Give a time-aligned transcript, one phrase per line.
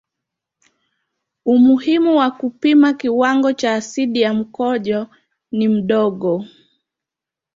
[1.45, 5.07] Umuhimu wa kupima kiwango cha asidi ya mkojo
[5.51, 6.45] ni mdogo.